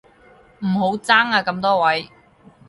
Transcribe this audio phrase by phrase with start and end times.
[0.65, 2.09] 唔好爭啊咁多位